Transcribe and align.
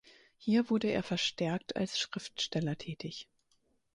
Hier 0.39 0.71
wurde 0.71 0.87
er 0.89 1.03
verstärkt 1.03 1.75
als 1.75 1.99
Schriftsteller 1.99 2.75
tätig. 2.75 3.27